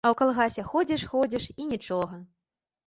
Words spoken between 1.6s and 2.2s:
і нічога.